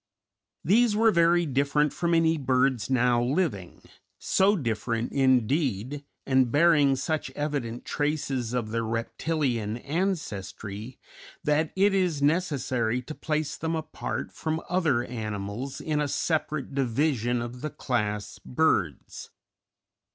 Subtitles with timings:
[0.63, 3.83] These were very different from any birds now living
[4.17, 10.97] so different, indeed, and bearing such evident traces of their reptilian ancestry,
[11.43, 17.39] that it is necessary to place them apart from other animals in a separate division
[17.39, 19.29] of the class birds.